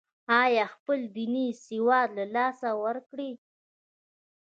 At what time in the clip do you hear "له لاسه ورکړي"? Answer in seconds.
2.17-3.31